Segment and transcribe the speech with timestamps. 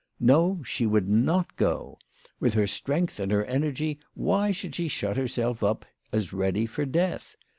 [0.19, 1.99] No, she would not go!
[2.39, 6.85] With her strength and her energy, why should she shut herself *up as ready for
[6.87, 7.35] death